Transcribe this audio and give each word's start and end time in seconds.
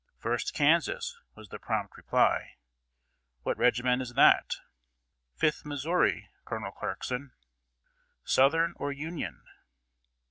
"First 0.17 0.55
Kansas," 0.55 1.15
was 1.35 1.49
the 1.49 1.59
prompt 1.59 1.95
reply. 1.95 2.55
"What 3.43 3.55
regiment 3.59 4.01
is 4.01 4.15
that?" 4.15 4.55
"Fifth 5.35 5.63
Missouri, 5.63 6.27
Col. 6.43 6.71
Clarkson." 6.71 7.33
"Southern 8.23 8.73
or 8.77 8.91
Union?" 8.91 9.43